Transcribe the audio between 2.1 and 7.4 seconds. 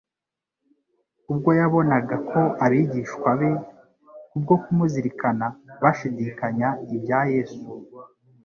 ko abigishwa be kubwo kumuzirikana, bashidikanya ibya